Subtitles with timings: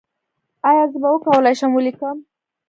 [0.69, 2.17] ایا زه به وکولی شم ولیکم؟